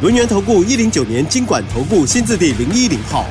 [0.00, 3.26] 轮源投顾一零九年经管投顾新字第零一零号。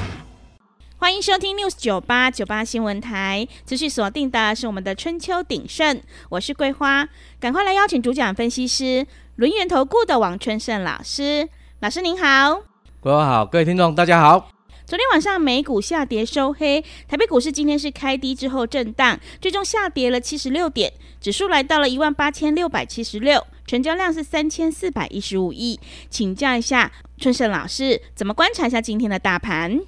[0.98, 5.96] 欢迎收听 News 九八九八新闻台，持续锁定的是我们的《春秋鼎盛》，
[6.28, 7.08] 我是桂花，
[7.40, 11.48] 赶快来邀请主讲分析师轮源投顾的王春盛老师，
[11.80, 12.60] 老师您好，
[13.00, 14.50] 桂花好，各位听众大家好。
[14.86, 20.92] 昨天晚上美股下跌收黑，台北股市今天是开低之后震荡，最终下跌了七十六点，
[21.22, 25.78] 指数来到了一万八千六百七十六，成交量是三千四百一十五亿。
[26.10, 29.80] 请教一下春盛老师，怎么观察一下今天的大盘？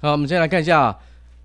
[0.00, 0.96] 好，我们先来看一下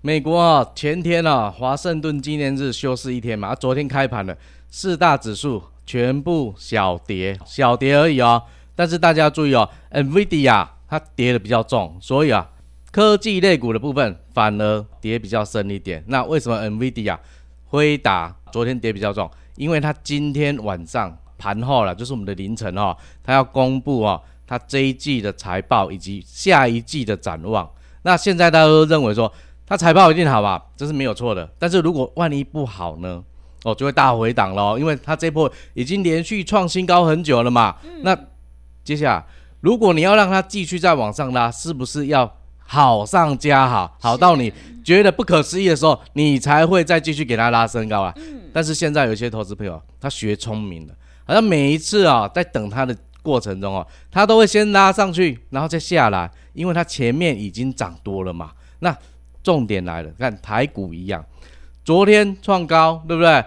[0.02, 4.36] 美国啊，前天啊，华盛顿纪念日休市一天嘛，昨天开盘了，
[4.70, 8.42] 四大指数全部小跌，小跌而已哦。
[8.76, 12.50] 但是大家注意哦，NVIDIA 它跌的比较重，所以啊。
[12.90, 16.02] 科技类股的部分反而跌比较深一点。
[16.06, 17.18] 那为什么 NVIDIA
[17.66, 19.30] 辉达昨天跌比较重？
[19.56, 27.66] 因为它今天晚上盘后了，就是我们的凌晨哦，他要公布哦，他这一季的财报以及下一季的展望。
[28.02, 29.32] 那现在大家都认为说
[29.66, 31.48] 他财报一定好吧，这是没有错的。
[31.58, 33.22] 但是如果万一不好呢？
[33.64, 37.76] 哦，就会大回档喽，因为它这波已经连续创新高很久了嘛。
[38.02, 38.16] 那
[38.84, 39.24] 接下来
[39.60, 42.34] 如果你要让它继续再往上拉，是不是要？
[42.70, 44.52] 好上加好，好到你
[44.84, 48.14] 觉得不可思议的时候，你才会再继续给它拉升高啊。
[48.52, 50.92] 但是现在有些投资朋友，他学聪明了，
[51.28, 58.52] 好像每一次啊，在等它的过程中哦，他都会先拉上去，然后再下来，因为它前面已经涨多了嘛。
[58.78, 58.96] 那
[59.42, 61.22] 重点来了，看台股一样，
[61.84, 63.44] 昨天创高，对不对？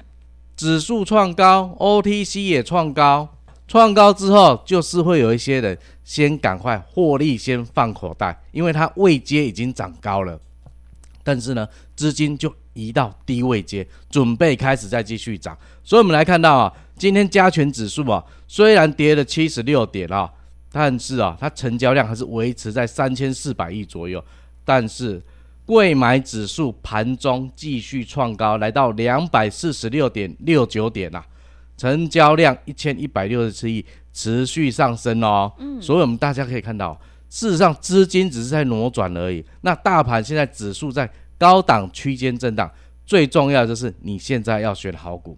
[0.55, 3.27] 指数创高，OTC 也创高。
[3.67, 10.39] 创高之后，就是会有一些人先赶快获利，先放口袋，因为它位阶已经涨高了。
[11.23, 15.57] 但是呢，资金就移到低位阶，准备开始再继续涨。
[15.83, 20.31] 所以，我们来看到啊，今天加权指数啊，虽然跌了七十六点啊，
[20.71, 24.23] 但是啊，它成交量还是维持在三千四百亿左右。
[24.63, 25.19] 但是，
[25.65, 31.25] 贵买指数盘中继续创高，来到两百四十六点六九点啊。
[31.75, 35.51] 成交量一千一百六十七亿，持续上升哦。
[35.57, 36.93] 嗯，所以我们大家可以看到，
[37.31, 39.43] 事实上资金只是在挪转而已。
[39.61, 42.69] 那大盘现在指数在高档区间震荡，
[43.07, 45.35] 最重要的就是你现在要选好股。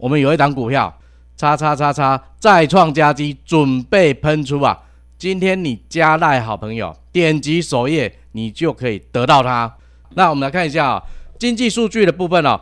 [0.00, 0.92] 我们有一档股票，
[1.36, 4.76] 叉叉叉叉再创佳绩，准备喷出啊！
[5.18, 9.70] 今天你加赖好朋友，点击首页，你就可以得到它。
[10.14, 11.02] 那我们来看一下啊，
[11.38, 12.58] 经济数据的部分哦。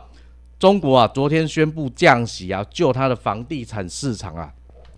[0.59, 4.51] 中国啊，昨天宣布降息啊，救它的房地产市场啊。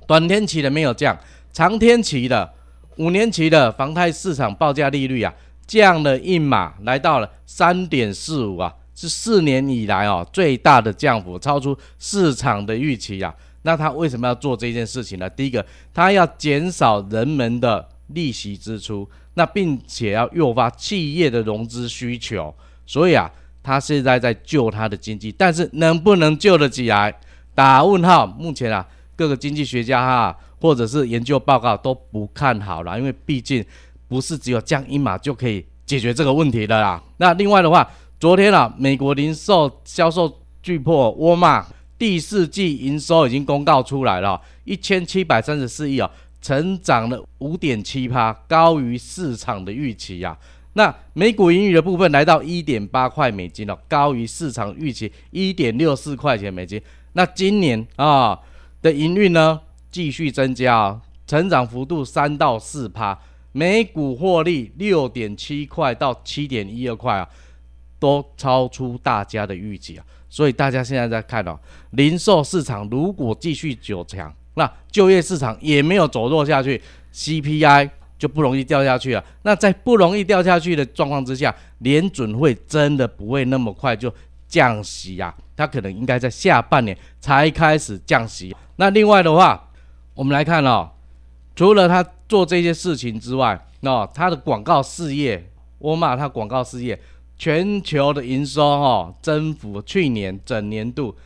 [0.08, 1.16] 短天期的没有降，
[1.54, 2.52] 长天期的
[2.98, 5.32] 五年期的房贷市场报价利率啊，
[5.68, 13.34] 降了一码，来到了三点四五啊，是四年以来哦最大的降幅，超出市场的预期啊。
[13.64, 15.28] 那他为什么要做这件事情呢？
[15.28, 22.54] 第一个，他要减少人们的利息支出，那并且要诱发企业的融资需求，
[22.86, 23.32] 所以啊。
[23.64, 27.16] 他现在在救他的经济，但是能不能救得起来？
[27.54, 28.26] 打问号。
[28.26, 28.84] 目前啊，
[29.16, 33.64] 各个经济学家哈，或者是研究报告都不看好了，因为毕竟
[34.08, 37.00] 不是只有降一码就可以解决这个问题的啦。
[37.18, 37.88] 那另外的话，
[38.22, 41.66] 昨天啊，美国零售销售巨破沃尔玛
[41.98, 46.08] 第四季营收已经公告出来了，一千七百三十四亿啊，
[46.40, 50.38] 成长了五点七趴，高于市场的预期、啊。
[50.74, 56.80] 那每股盈余的部分来到一点八块美金了，高于市场预期一点六四块钱美金。
[57.14, 58.40] 那今年啊
[58.84, 59.60] 的营运呢
[59.90, 63.20] 继续增加啊，成长幅度三到四趴，
[63.52, 67.28] 每股获利六点七块到七点一二块啊，
[68.02, 70.04] 都超出大家的预期啊。
[70.28, 71.58] 所以大家现在在看哦，
[71.92, 76.82] 零售市场如果继续走强，那就业市场也没有走弱下去
[77.14, 77.92] ，CPI。
[78.22, 79.26] 就不容易掉下去了。
[79.42, 84.14] 那在不容易掉下去的状况之下，联准会真的不会那么快就
[84.48, 85.36] 降息啊？
[85.58, 88.56] 它可能应该在下半年才开始降息。
[88.76, 89.68] 那另外的话，
[90.14, 90.88] 我们来看哦，
[91.56, 95.44] 除了他做这些事情之外，哦，他的广告事业，
[95.80, 97.02] 沃尔玛他广告事业
[97.42, 101.18] 全球的营收哦，增幅去年整年度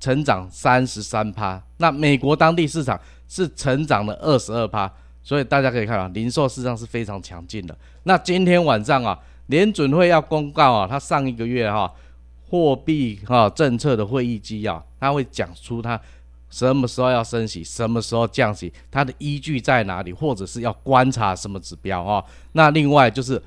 [0.00, 2.98] 成长三十三趴，那美国当地市场
[3.28, 4.90] 是成长了二十二趴。
[5.22, 7.76] 所以大家可以看啊，零售市场是非常强劲的。
[8.04, 9.18] 那今天晚上啊，
[9.48, 11.92] 联准会要公告啊，它上一个月哈、
[12.48, 16.00] 货币哈、政策的会议纪要，它会讲出它
[16.48, 22.24] 什么时候要升息，什么时候降息，它的依据在哪里，或者是要观察什么指标、啊。
[22.52, 23.42] 那另外就是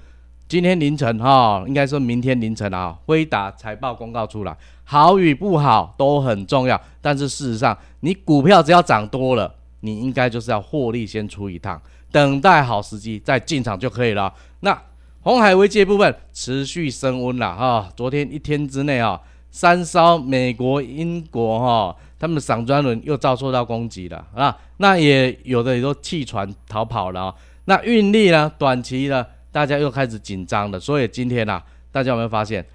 [0.51, 4.53] 今天凌晨哈、应该说明天凌晨了啊，辉达财报公告出来，
[4.83, 6.77] 好与不好都很重要。
[6.99, 9.55] 但是事实上，你股票只要涨多了。
[9.79, 11.81] 你应该就是要获利先出一趟，
[12.11, 14.33] 等待好时机再进场就可以了。
[14.59, 14.77] 那
[15.21, 19.21] 红海危机部分持续升温了哈，昨天一天之内啊，
[19.51, 27.35] 三艘美国、英国哈，他们的散装轮又遭受到攻击了啊，那也有的也都弃船逃跑了啊。
[27.63, 30.79] 那运力呢，短期呢，大家又开始紧张了。
[30.79, 32.65] 所以今天啊，大家有没有发现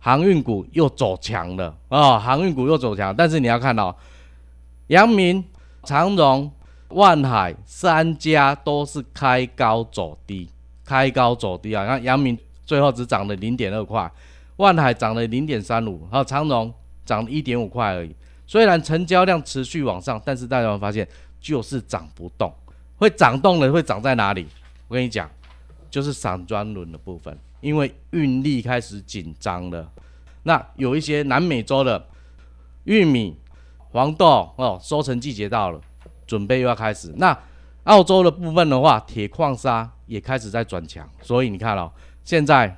[0.00, 2.18] 航运股又走强了啊？
[2.18, 3.96] 航运股又走强，但是你要看到
[4.88, 5.44] 阳明。
[5.86, 6.50] 长荣、
[6.88, 10.48] 万海三家都是开高走低，
[10.82, 11.84] 开高走低啊！
[11.84, 14.10] 那阳明最后只涨了零点二块，
[14.56, 16.72] 万海涨了零点三五，还有长荣
[17.04, 18.16] 涨了一点五块而已。
[18.46, 21.06] 虽然成交量持续往上，但是大家会发现
[21.38, 22.50] 就是涨不动。
[22.96, 24.46] 会涨动的会涨在哪里？
[24.88, 25.30] 我跟你讲，
[25.94, 29.88] 就是散装轮的部分，因为运力开始紧张了。
[30.42, 32.04] 那有一些南美洲的
[32.82, 33.38] 玉米。
[33.90, 35.80] 黄豆哦，收成季节到了，
[36.26, 37.14] 准备又要开始。
[37.16, 37.38] 那
[37.84, 41.88] 澳洲的部分的话，铁矿砂也开始在转强，所以你看哦，
[42.24, 42.76] 现在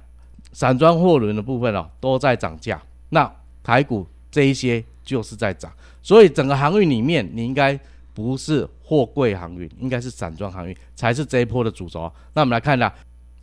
[0.53, 2.79] 散装货轮的部分哦都在涨价。
[3.09, 5.73] 那台股这一些就是在涨，
[6.03, 7.81] 所以整个航运里面，你应该
[8.17, 12.11] 不是货柜航运，应该是散装航运才是这一波的主轴。
[12.33, 12.91] 那我们来看一下，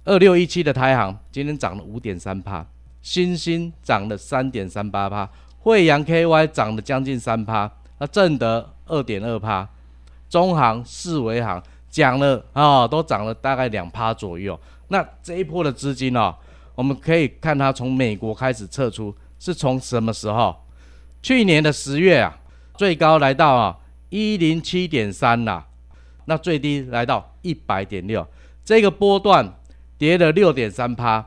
[0.04, 2.66] 二六一七的台航今天涨了五点三趴，
[3.04, 5.30] 新兴涨了三点三八趴。
[5.60, 9.70] 慧洋 KY 涨了将近三趴，那正德二点二趴，
[10.28, 11.62] 中航、世维航
[11.92, 14.60] 涨了啊、哦，都涨了大概两趴左右。
[14.88, 16.36] 那这一波的资金哦，
[16.74, 20.56] 我们可以看它从美国开始撤出，是从什么时候？
[21.22, 22.36] 去年的十月啊，
[22.76, 23.78] 最高来到啊
[24.14, 25.66] 一零七点三啦，
[26.26, 28.24] 那最低来到一百点六，
[28.64, 29.60] 这个波段
[29.98, 31.26] 跌了六点三趴，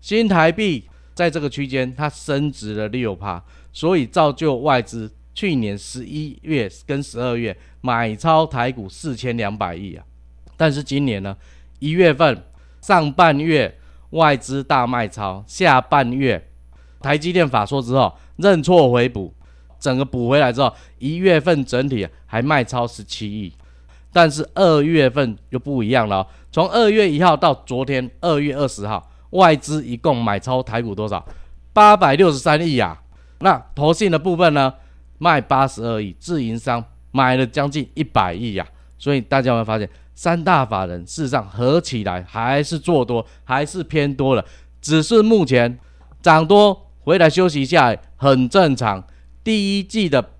[0.00, 3.44] 新台币在这个区间它升值了六趴。
[3.70, 10.02] 所以造就外资去年十一月跟十二月买超台股四千两百亿啊，
[10.56, 11.36] 但是今年呢，
[11.80, 12.42] 一月份
[12.80, 13.78] 上半月
[14.10, 16.50] 外资大卖超，下半月
[17.00, 19.34] 台积电法说之后认错回补，
[19.82, 23.52] 整个补回来之后，一月份整体还卖超十七亿，
[24.12, 31.26] 但是二月份就不一样了，从二月一号到昨天二月二十号，外资一共买超台股多少？
[31.72, 33.02] 八百六十三亿啊。
[33.40, 34.72] 那投信的部分呢，
[35.18, 38.64] 卖八十二亿，自营商买了将近一百亿呀，
[38.96, 44.44] 所以大家有没有发现，三大法人事实上合起来还是做多，还是偏多了，
[44.80, 45.76] 只是目前
[46.22, 49.02] 涨多回来休息一下很正常。
[49.44, 50.30] 第一季的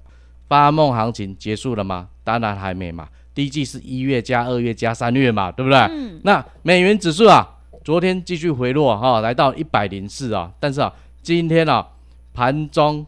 [0.49, 2.09] 发梦行情结束了吗？
[2.25, 5.79] 当然还没嘛，第一季是一月加二月加三月嘛，对不对？
[5.79, 6.21] 嗯。
[6.25, 7.47] 那美元指数啊，
[7.85, 11.89] 昨天继续回落哈，来到一百零四啊，但是啊，今天啊。
[12.35, 13.05] 盘中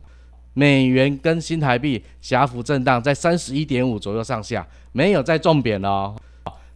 [0.53, 6.15] 美元跟新台币狭幅震荡在三十一点五左右上下，没有再重贬了哦。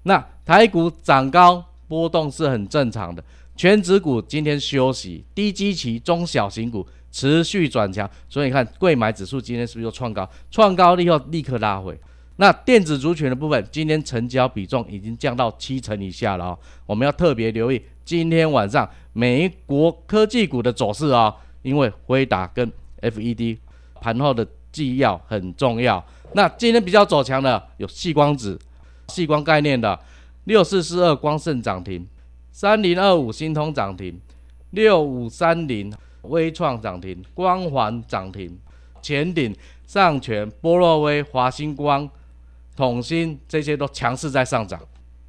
[0.04, 3.22] 那台股涨高波动是很正常的，
[3.54, 10.28] 全指股今天休息，低基期中小型股持续转强，所以你看贵买指数今天是不是又创高？
[10.50, 11.98] 创高以后立刻拉回。
[12.36, 16.58] 那电子族群的部分，今天成交比重已经降到七成以下了哦。
[16.86, 21.34] 我们要特别留意今天晚上美国科技股的走势哦。
[21.62, 22.72] 因为辉达跟
[23.02, 23.58] FED
[24.00, 26.02] 盘后的纪要很重要。
[26.34, 28.58] 那今天比较走强的有细光子、
[29.08, 29.98] 细光概念的
[30.44, 32.06] 六四四二光盛涨停，
[32.52, 34.18] 三零二五新通涨停，
[34.70, 35.92] 六五三零
[36.28, 38.58] 微创涨停，光环涨停，
[39.02, 39.54] 前顶、
[39.86, 42.08] 上诠、波洛威、华星光、
[42.76, 44.80] 统新这些都强势在上涨。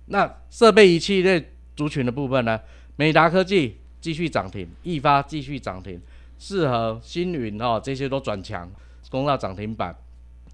[0.08, 2.60] 那设备仪器类族群的部分呢？
[2.96, 6.02] 美达科技继续涨停，易发继续涨停。
[6.38, 8.70] 四和、星云哦，这些都转强，
[9.10, 9.96] 攻到涨停板。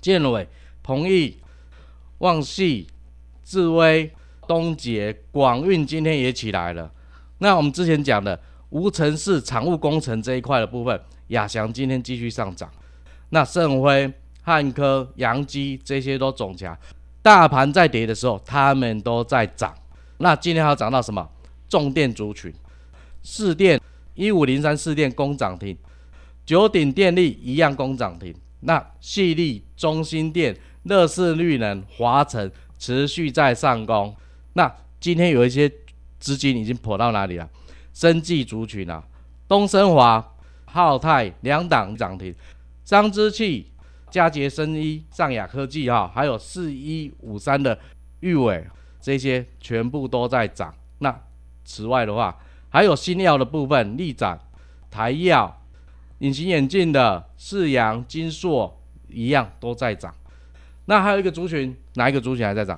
[0.01, 0.47] 建伟、
[0.83, 1.37] 鹏毅、
[2.19, 2.87] 旺系、
[3.43, 4.11] 智威、
[4.47, 6.91] 东捷、广运今天也起来了。
[7.39, 12.69] 那我们之前讲的无尘室产物工程这一块的部分，亚翔今天继续上涨。
[13.29, 16.77] 那盛辉、汉科、阳基这些都总强，
[17.21, 19.73] 大盘在跌的时候，他们都在涨。
[20.17, 21.27] 那今天还要涨到什么？
[21.67, 22.53] 重电族群，
[23.23, 23.79] 四电。
[24.13, 25.77] 一五零三四电攻涨停，
[26.45, 28.33] 九鼎电力一样攻涨停。
[28.61, 34.15] 那细力、中兴电、乐视绿能、华晨持续在上攻。
[34.53, 35.69] 那今天有一些
[36.17, 37.49] 资金已经跑到哪里了？
[37.95, 39.01] 生技族群啊，
[39.47, 40.35] 东升华、
[40.65, 42.35] 浩泰两档涨停，
[42.83, 43.71] 彰之气、
[44.11, 47.79] 嘉捷生医、上雅科技啊，还有四一五三的
[48.19, 48.67] 玉伟，
[48.99, 50.75] 这些全部都在涨。
[50.99, 51.21] 那
[51.63, 52.37] 此外的话，
[52.69, 54.37] 还有新药的部分，力展、
[54.91, 55.61] 台药、
[56.19, 60.13] 隐形眼镜的四阳、金硕一样都在涨。
[60.87, 62.77] 那还有一个族群，哪一个族群还在涨？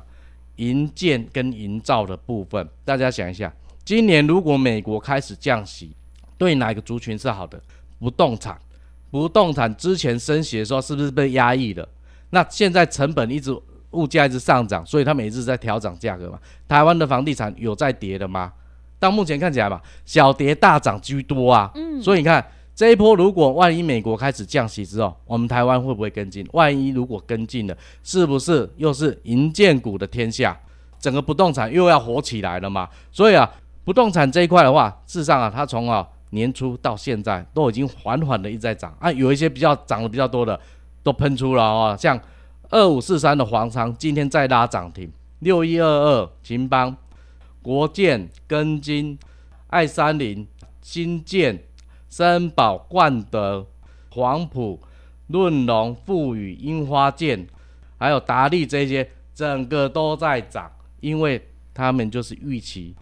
[0.57, 3.51] 营建跟营造的部分，大家想一下。
[3.87, 5.95] 今年如果美国开始降息，
[6.37, 7.57] 对哪个族群是好的？
[7.97, 8.59] 不动产，
[9.09, 11.87] 不动产之前升息的时候是不是被压抑了？
[12.31, 13.57] 那现在成本一直
[13.91, 16.37] 物价一直上涨，所以它每次在调涨价格嘛。
[16.67, 18.51] 台湾的房地产有在跌的吗？
[18.99, 21.71] 到目前看起来嘛，小跌大涨居多啊。
[21.75, 26.45] 嗯，所以你看这一波，如果万一美国开始降息之后，我们台湾会不会跟进？
[26.51, 30.59] 万一如果跟进了，是不是又是银建股的天下？
[30.99, 32.89] 整个不动产又要火起来了嘛？
[33.13, 33.49] 所以啊。
[33.87, 40.59] 不动产这一块的话，事实上啊，它从啊年初到现在都已经缓缓的一直在涨啊，有一些比较涨得比较多的
[41.01, 42.19] 都喷出了啊，像
[42.69, 46.93] 二五四三的黄长今天再拉涨停，六一二二秦邦、
[47.61, 49.17] 国建、根金、
[49.67, 50.45] 爱三零、
[50.81, 51.57] 新建、
[52.09, 53.65] 森宝、冠德、
[54.09, 54.81] 黄埔、
[55.27, 57.47] 润龙、富宇、樱花建，
[57.97, 61.41] 还有达利这些，整个都在涨，因为
[61.73, 62.93] 他们就是预期。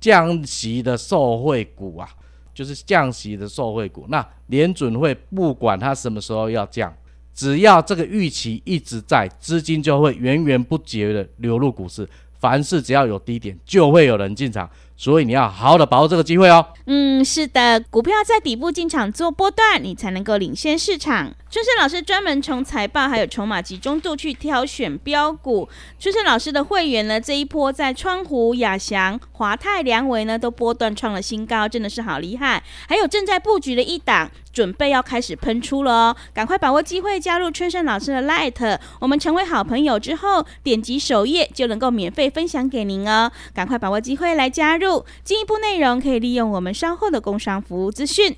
[0.00, 2.08] 降息的受惠股啊，
[2.54, 4.06] 就是降息的受惠股。
[4.08, 6.92] 那联准会不管它什么时候要降，
[7.34, 12.08] 只要这个预期一直在，资金就会源源不绝的流入股市。
[12.38, 14.68] 凡事只要有低点，就会有人进场。
[15.00, 16.62] 所以你要好好的把握这个机会哦。
[16.84, 21.32] 嗯，是的，股票在底部进场做波段，你才能够领先市场。
[21.50, 25.66] 春生老师专门从财报还有筹码集中度去挑选标股。
[25.98, 32.62] 春生老师的会员呢，这一波在川湖、亚翔、华泰、良维呢都波段创了新高，真的是好厉害。
[32.86, 38.78] 还有正在布局的一档，准备要开始喷出了哦，赶快把握机会加入春盛老师的 Light。
[39.00, 43.30] 我们成为好朋友之后，点击首页就能够免费分享给您哦。
[43.54, 45.04] 赶快把握机会来加入。
[45.24, 48.36] 进一步内容可以利用我们稍后的工商服务资讯。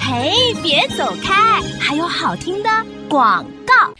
[0.00, 2.70] 嘿，别走开，还有好听的
[3.08, 3.94] 广告。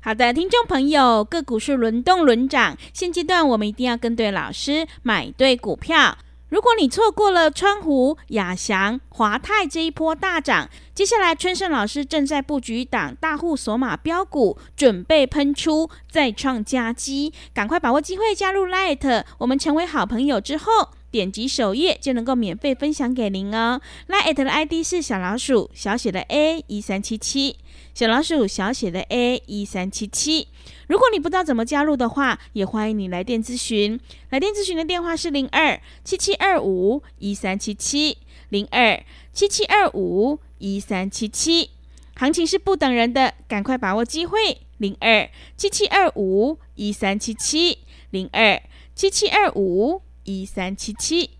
[0.00, 6.16] 好的，听众朋友，个股是轮动轮涨，现阶段我们一定要跟对老师，买对股票。
[6.48, 23.80] 如果你错过了川湖、亚翔、华泰这一波大涨，接下来春盛老师正在布局档大户索马标股，准备喷出，再创佳绩，赶快把握机会加入 Light，我们成为好朋友之后，点击首页就能够免费分享给您哦。
[24.08, 27.56] Light 的 ID 是小老鼠小写的 A 一三七七，
[27.94, 30.48] 小老鼠小写的 A 一三七七。
[30.86, 33.98] 如果你不知道怎么加入的话，也欢迎你来电咨询。
[34.30, 41.70] 来电咨询的电话是零二七七二五一三七七零二七七二五一三七七。
[42.16, 44.62] 行情是不等人的，赶快把握机会。
[44.78, 47.78] 零二七七二五一三七七
[48.10, 48.62] 零二
[48.94, 51.30] 七七二五一三七七。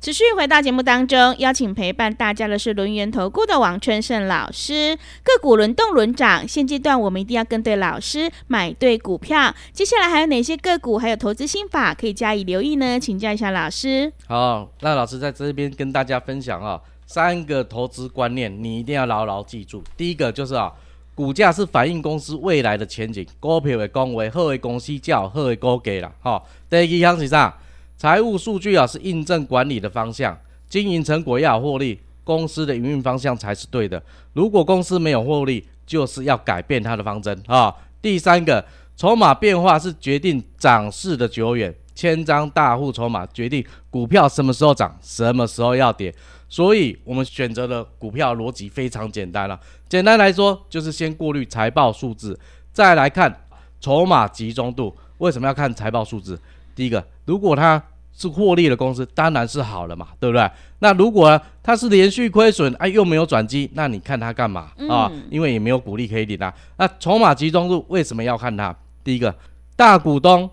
[0.00, 4.98] 持续回到节目当中，邀请陪伴大家的是轮源投顾的王春盛老师。
[5.22, 9.54] 个股轮动轮涨，现阶段我们一定要跟对老师，买对股票。
[9.72, 12.98] 接下来还有哪些个股，还有投资心法可以加以留意呢？
[12.98, 14.12] 请教一下老师。
[14.26, 19.84] 好，那老师在这边跟大家分享啊，三个投资观念，你一定要牢牢记住。
[19.96, 20.72] 第一个就是啊，
[21.14, 26.12] 股价是反映公司未来的前景，股票的讲话，好的公司叫好的股价啦。
[26.20, 27.56] 哈，第二项是啥？
[27.96, 30.36] 财务数据啊，是印证管理的方向，
[30.68, 34.02] 经营成果要获利，公司的营运方向才是对的。
[34.32, 37.74] 如果公司没有获利，就是要改变它的方针啊。
[38.00, 38.64] 第三个，
[38.96, 46.12] 筹码变化是决定涨势的久远，千张大户筹码决定股票什么时候涨，什么时候要跌。
[46.48, 49.58] 所以，我们选择的股票逻辑非常简单了。
[49.88, 52.38] 简单来说，就是先过滤财报数字，
[52.72, 53.46] 再来看
[53.80, 54.94] 筹码集中度。
[55.18, 56.38] 为什么要看财报数字？
[56.74, 57.82] 第一个，如果它
[58.14, 60.50] 是获利的公司，当然是好了嘛，对不对？
[60.80, 65.10] 那如果它是连续亏损，哎，又没有转机，那你看它干嘛、嗯、啊？
[65.30, 66.52] 因为也没有股利可以领啊。
[66.76, 68.74] 那筹码集中度为什么要看它？
[69.02, 69.34] 第一个，
[69.74, 70.48] 大股东、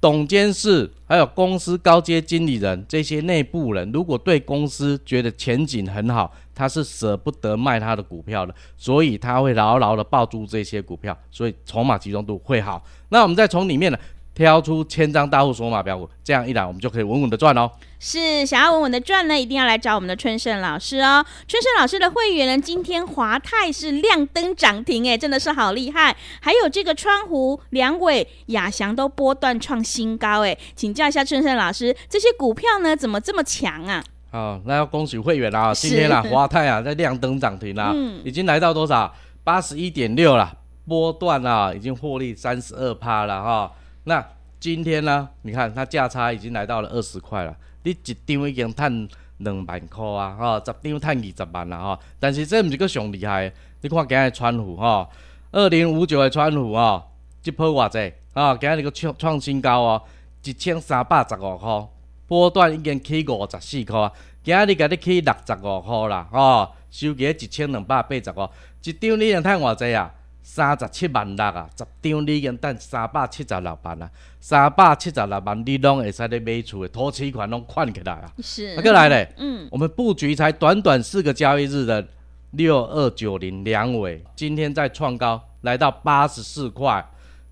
[0.00, 12.82] 董监事，还有公司高阶经理人这些内部人，如果对公司觉得前景很好，他是舍不得卖他的股票的，所以他会牢牢的抱住这些股票，所以筹码集中度会好。
[13.10, 13.98] 那我们再从里面呢？
[14.34, 17.70] 挑出千张大户索码标股，这样一来我们就可以稳稳的赚哦。
[17.98, 21.24] 是，想要稳稳的赚呢，一定要来找我们的春盛老师哦。
[21.46, 26.16] 春盛老师的会员呢，今天华泰是亮灯涨停，哎，真的是好厉害。
[26.40, 34.02] 还有这个川湖、梁伟、亚翔都波段创新高，哎，请教一下春盛老师，这些股票呢怎么这么强啊？
[34.32, 39.14] 好，那要恭喜会员啊，今天啊华泰啊在亮灯涨停啊，嗯、已经来到多少？
[39.44, 40.52] 八十一点六了，
[40.88, 43.70] 波段啊已经获利三十二趴了哈。
[44.04, 44.24] 那
[44.58, 45.28] 今天呢？
[45.42, 50.36] 你看它价差已经来到了二十块了，你一张已经赚两万块啊！
[50.38, 51.98] 哈，十张赚二十万了哈。
[52.18, 55.08] 但是这不是个上厉害的，你看今日川湖哈，
[55.52, 57.04] 二零五九的川湖啊，
[57.42, 60.02] 这波偌济啊，今日个创创新高哦，
[60.44, 61.88] 一千三百十五块，
[62.26, 64.10] 波段已经起五十四块，
[64.42, 68.48] 今日个你起六十五块啦，哦，收个一千两百八十五，
[68.82, 70.12] 一张你能赚偌济啊？
[70.42, 78.32] 三十七万六啊，十张你已经赚三百七十六万啊，三百七十六万你拢会使咧买厝的，投期款拢款起来啊。
[78.42, 82.06] 是，那个来咧，嗯，我们布局才短短四个交易日的
[82.50, 87.08] 六二九零两尾，今天再创高来到八十四块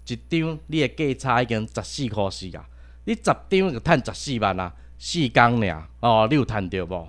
[0.06, 2.66] 一张，你的价差已经十四块四啊，
[3.04, 7.08] 你十张就赚十四万啊，四工尔哦，你有赚到无？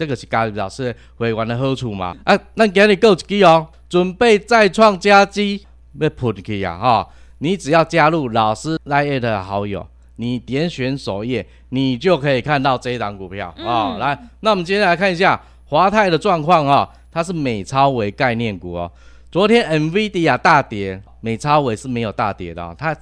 [0.00, 2.16] 这个是加入老师会员的好处嘛？
[2.24, 3.68] 啊，咱今日够一支哦。
[3.86, 5.66] 准备再创佳绩，
[5.98, 7.06] 要喷去呀哈！
[7.40, 13.96] 你只要加入老师 LINE@ 的好友，你点选首页，你就可以看到这一档股票啊、嗯哦。
[14.00, 18.90] 来，那我们接下来看一下华泰的状况啊，它是美超为概念股哦。
[19.30, 22.96] 昨天 NVIDIA 大跌，美超微是没有大跌的、哦，它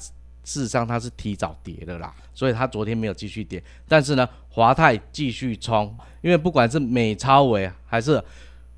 [0.48, 3.62] 事实上它是提早跌的啦，所以它昨天没有继续跌。
[3.86, 8.22] 但是呢，华泰继续冲，因为不管是美超微还是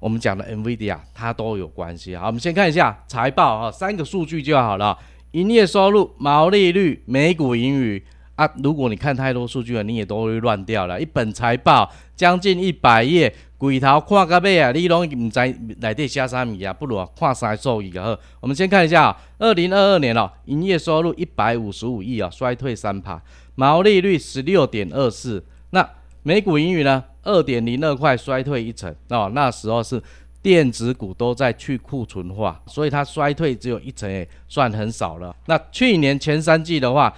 [0.01, 2.17] 我们讲的 NVIDIA 它都有关系。
[2.17, 4.99] 好，我们先看一下财报啊，三个数据就好了。
[5.31, 8.51] 营业收入、毛利率、每股盈余啊。
[8.65, 11.01] 如果你看太多数据了，你也都会乱掉了。
[11.01, 15.39] 一本财报将近一百页，鬼头看个尾啊，你拢唔知
[15.81, 16.73] 内底写啥物啊？
[16.73, 18.19] 不如啊，看三个数据好。
[18.41, 23.23] 我们先看一下，二零二二年哦，营业收入一百五十五亿啊，衰退三趴，
[23.57, 25.87] 毛利率十六点二四，那
[26.23, 27.05] 每股盈余呢？
[27.23, 29.31] 二点零二块，衰退一成哦。
[29.35, 30.03] 那时候是
[30.41, 35.37] 电子股都在去库存化，所以它衰退只有一成，诶，算很少了。
[35.45, 37.15] 那去年前三季的话，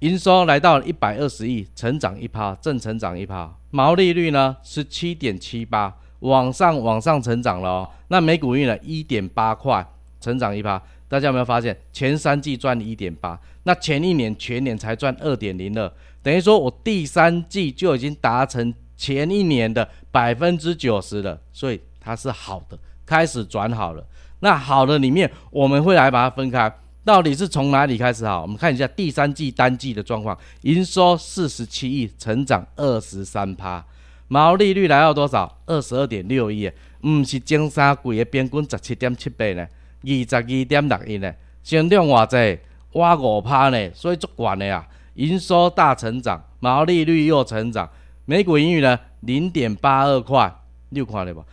[0.00, 3.52] 营收来到一百二十亿，成长一趴，正成长一趴。
[3.70, 7.90] 毛利率呢，是七点七八，往上往上成长了哦。
[8.08, 9.86] 那每股盈余呢，一点八块，
[10.20, 10.80] 成长一趴。
[11.08, 18.72] 大家有没有发现，前三季赚一点八，那前一年全年才赚二点零二，等于说我第三季就已经达成。
[18.98, 24.02] 前一年的百分之九十了，所以它是好的，开始转好了。
[24.40, 26.74] 那好的里面，我们会来把它分开，
[27.06, 28.42] 到底是从哪里开始好？
[28.42, 33.86] 我们看一下第三季单季的状况，营收四十七亿，成长二十三趴，
[34.26, 35.56] 毛利率来到多少？
[35.66, 36.68] 二十二点六亿，
[37.00, 39.64] 不是前三季的平均十七点七倍呢，
[40.02, 42.60] 二十二点六亿呢，成长偌济，
[42.94, 47.88] 哇五趴呢，所以足管的啊，营收大成长，毛利率又成长。
[48.24, 50.52] 每股盈余呢，零点八二块，
[50.88, 51.44] 你有看到无？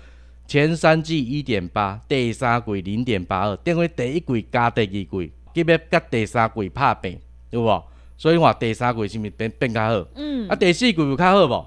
[0.48, 7.20] 前三季一点八，第三季零点八二，等于第一季加第二季，结果甲第三季拍平，
[7.52, 7.84] 有无？
[8.18, 10.08] 所以话第三季是毋是变变较好？
[10.16, 10.48] 嗯。
[10.48, 11.66] 啊，第四季有较好无？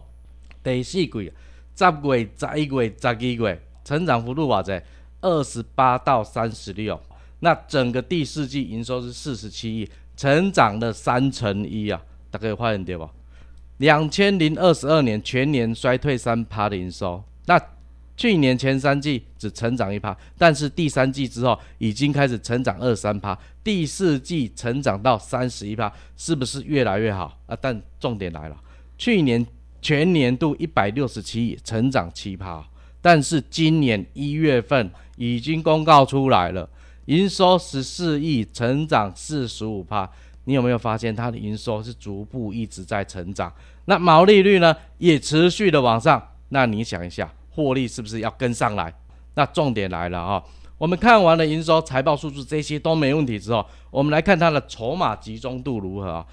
[0.62, 4.81] 第四季十月、十一月、十二月成长幅度偌济？
[5.20, 7.01] 二十八到三十六。
[7.40, 12.03] 那整个第四季营收是四十七亿，成长了三成一啊！
[12.31, 13.09] 大家有发现对无？
[13.79, 17.61] 两千零二十二年全年衰退三趴的营收，那
[18.16, 27.57] 去年前三季只成长一趴，但是第三季之后已经开始成长二三趴，第四季成长到三十一趴，是不是越来越好啊？
[27.61, 28.57] 但重点来了，
[28.96, 29.46] 去年
[29.83, 32.66] 全年度一百六十七亿，成长七趴，
[33.02, 36.68] 但是今年一月份已经公告出来了，
[37.05, 40.11] 营收十四亿，成长四十五趴。
[40.44, 43.52] 你有没有发现它的营收是逐步一直在成长？
[43.87, 46.22] 那毛利率呢也持续的往上？
[46.50, 48.92] 那你想一下，获利是不是要跟上来？
[49.35, 50.42] 那重点来了啊！
[50.79, 56.27] 我们看完了营收、财报数字这些都没问题之后，我们来看它的筹码集中度如何啊？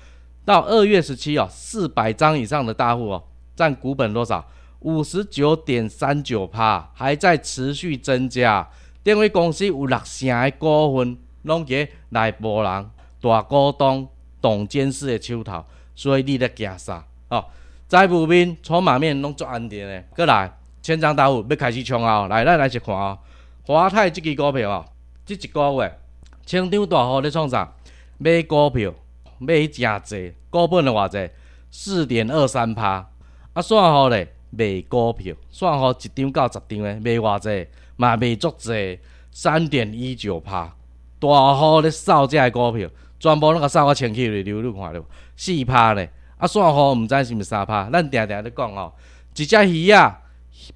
[0.44, 3.24] 到二月十七啊，四百张以上的大户哦，
[3.56, 4.46] 占股本多少？
[4.82, 8.70] 五十九点三九趴，还在持续增加。
[9.02, 12.90] 电威公司有六成的股份拢给内部人。
[13.22, 14.06] 大股东
[14.42, 15.64] 董监事的手头，
[15.96, 17.06] 所以你得惊啥？
[17.30, 17.46] 哦，
[17.88, 20.04] 财务面、筹码面拢足安定的。
[20.16, 20.52] 过来，
[20.84, 22.28] 千张大户要开始冲啊！
[22.28, 23.18] 来，咱来一看啊，
[23.66, 24.86] 华泰这支股票啊，
[25.26, 25.98] 这一个月，
[26.46, 27.74] 千张大户咧创啥？
[28.18, 28.94] 买股票
[29.40, 31.30] 买真济，股本的偌济，
[31.72, 33.10] 四点二三趴。
[33.54, 39.00] 啊，算好咧，卖股票，算好一张到十张诶，卖偌济，嘛卖足济，
[39.32, 40.76] 三点一九趴。
[41.18, 45.02] 大户咧扫这股票，全部拢个扫个清气哩，流入看着，
[45.38, 46.12] 四趴咧。
[46.38, 48.94] 啊，算好毋知是毋是三趴，咱定定咧讲吼，
[49.34, 50.20] 一只鱼啊，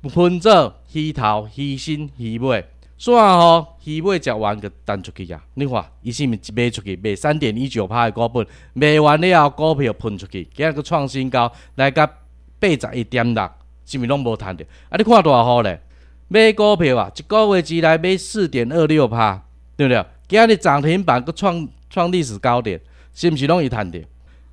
[0.10, 2.66] 分做鱼头、鱼身、鱼尾。
[3.00, 5.40] 算好鱼尾食完就弹出去呀！
[5.54, 12.08] 你看，伊是毋是卖出去卖三点一九趴的股本，卖完了后股票喷出去，今日个创新高来到
[12.60, 13.52] 八十一点六，
[13.86, 14.66] 是毋是拢无趁着？
[14.90, 15.80] 啊，你看大户咧，
[16.28, 20.04] 买股票啊，一个月之内买四点二六趴，对不对？
[20.28, 22.82] 今日涨停板个创创历史高点，
[23.14, 24.02] 是毋是拢伊趁着？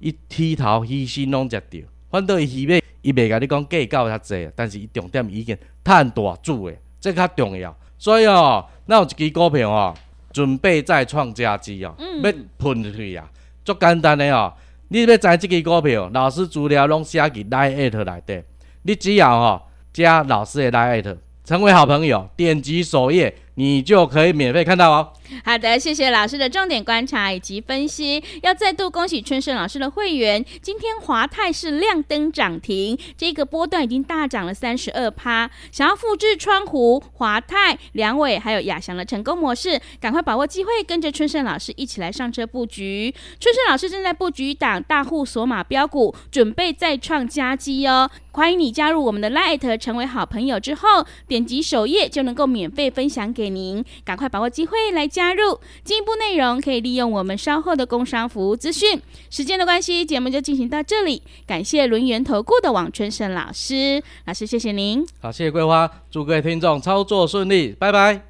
[0.00, 7.76] 伊鱼头鱼身拢食着，反倒伊鱼尾伊袂甲你讲计较遐济，但是伊重点已经趁大主诶，这较重要。
[7.98, 9.94] 所以哦，咱有一支股票哦，
[10.32, 13.30] 准备再创佳绩哦，嗯、要喷出去啊，
[13.62, 14.52] 足简单诶哦。
[14.88, 18.42] 你要知即支股票，老师资料拢写伫 LINE@ 内底，
[18.82, 19.62] 你只要哦
[19.92, 23.34] 加老师的 LINE@，成为好朋友，点击首页。
[23.56, 25.12] 你就可以免费看到哦。
[25.44, 28.22] 好的，谢谢老师的重点观察以及分析。
[28.42, 35.50] 要再度恭喜春盛老师的会员，今天华泰是亮灯涨停，这个波段已经大涨了三十二趴。
[35.72, 43.12] 想要复制川湖、华泰、梁伟还有亚翔的成功模式，赶快把握机会，跟着春盛老师一起来上车布局。
[43.40, 48.10] 春盛老师正在布局一档大户锁码标股，准备再创佳绩哦。
[48.32, 53.43] 欢迎你加入我们的 Light，成为好朋友之后，点击首页就能够免费分享给。
[53.44, 58.98] 给您赶快把握机会来加入，进一步内容可以利用我们稍后的工商服务资讯。
[59.28, 61.22] 时间的关系，节目就进行到这里。
[61.46, 65.06] 感谢轮源投顾的王春盛老师，老师谢谢您。
[65.20, 68.22] 好，谢谢桂花，祝各位听众操作顺利，拜拜。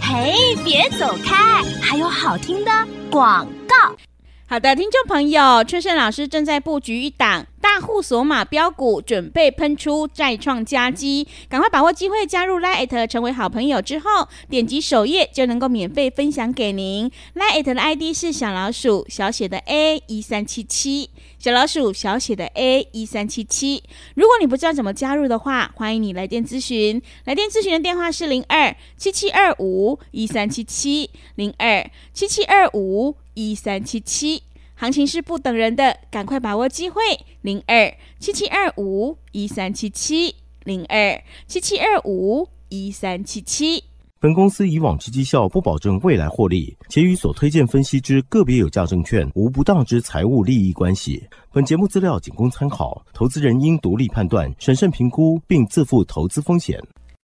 [0.00, 2.70] 嘿，别走开，还有好听的
[3.10, 3.96] 广告。
[4.46, 7.44] 好的，听众朋友，春盛老师正在布局一档。
[7.64, 17.10] 大户锁码标股准备喷出，再创佳绩，赶快把握机会加入 Line@ 成为好朋友之后，点击首页就能够免费分享给您。
[17.34, 23.82] Line@ 的 ID 是小老鼠小写的 A 一三七七，小老鼠小写的 A 一三七七。
[24.14, 34.42] 如果你不知道怎么加入的话，欢迎你来电咨询，来电咨询的电话是零二七七二五一三七七零二七七二五一三七七。
[34.74, 37.00] 行情是不等人的，赶快把握机会。
[37.42, 40.34] 零二七七二五一三七七，
[40.64, 43.84] 零二七七二五一三七七。
[44.18, 51.22] 本公司以往之绩效不保证未来获利，且与所推荐分析之个别有价证券无不当之财务利益关系。
[51.52, 56.82] 本节目资料仅供参考，投资人应独立判断、审慎评估，并自负投资风险。